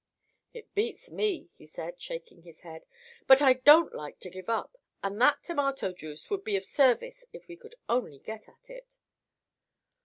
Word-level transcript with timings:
"It 0.51 0.73
beats 0.73 1.11
me," 1.11 1.43
he 1.55 1.67
said, 1.67 2.01
shaking 2.01 2.41
his 2.41 2.61
head. 2.61 2.87
"But 3.27 3.39
I 3.39 3.53
don't 3.53 3.93
like 3.93 4.17
to 4.21 4.31
give 4.31 4.49
up, 4.49 4.75
and 5.03 5.21
that 5.21 5.43
tomato 5.43 5.93
juice 5.93 6.27
would 6.31 6.43
be 6.43 6.55
of 6.55 6.65
service 6.65 7.23
if 7.33 7.47
we 7.47 7.55
could 7.55 7.75
only 7.87 8.17
get 8.17 8.49
at 8.49 8.71
it." 8.71 8.97